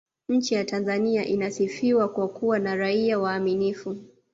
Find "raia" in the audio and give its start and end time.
2.75-3.19